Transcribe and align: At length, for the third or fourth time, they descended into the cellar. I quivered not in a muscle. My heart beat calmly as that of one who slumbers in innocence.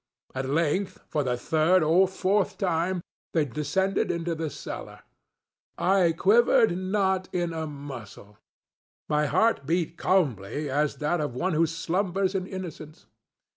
At 0.33 0.49
length, 0.49 1.03
for 1.07 1.23
the 1.23 1.37
third 1.37 1.83
or 1.83 2.07
fourth 2.07 2.57
time, 2.57 3.03
they 3.35 3.45
descended 3.45 4.09
into 4.09 4.33
the 4.33 4.49
cellar. 4.49 5.01
I 5.77 6.13
quivered 6.17 6.75
not 6.75 7.29
in 7.31 7.53
a 7.53 7.67
muscle. 7.67 8.39
My 9.07 9.27
heart 9.27 9.67
beat 9.67 9.97
calmly 9.99 10.67
as 10.71 10.95
that 10.95 11.21
of 11.21 11.35
one 11.35 11.53
who 11.53 11.67
slumbers 11.67 12.33
in 12.33 12.47
innocence. 12.47 13.05